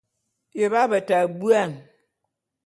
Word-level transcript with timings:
Nye 0.55 0.67
b'abeta 0.71 1.17
buan. 1.39 1.71